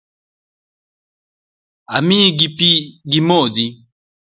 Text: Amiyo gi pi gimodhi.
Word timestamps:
Amiyo 1.95 2.29
gi 2.39 2.47
pi 2.57 2.69
gimodhi. 3.11 3.65